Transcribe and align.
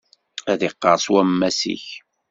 Ad 0.51 0.61
iqqerṣ 0.67 1.05
wammas-ik. 1.13 1.85